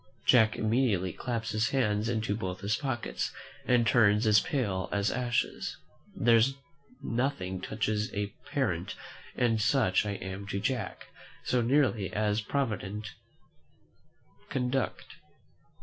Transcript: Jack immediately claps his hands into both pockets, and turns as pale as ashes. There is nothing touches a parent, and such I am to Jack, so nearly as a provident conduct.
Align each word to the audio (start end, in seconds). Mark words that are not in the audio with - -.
Jack 0.25 0.55
immediately 0.57 1.13
claps 1.13 1.51
his 1.51 1.69
hands 1.69 2.09
into 2.09 2.35
both 2.35 2.63
pockets, 2.81 3.31
and 3.67 3.85
turns 3.85 4.25
as 4.25 4.39
pale 4.39 4.89
as 4.91 5.11
ashes. 5.11 5.77
There 6.15 6.37
is 6.37 6.55
nothing 7.03 7.61
touches 7.61 8.11
a 8.11 8.33
parent, 8.47 8.95
and 9.35 9.61
such 9.61 10.03
I 10.07 10.13
am 10.13 10.47
to 10.47 10.59
Jack, 10.59 11.05
so 11.43 11.61
nearly 11.61 12.11
as 12.11 12.39
a 12.41 12.45
provident 12.45 13.11
conduct. 14.49 15.05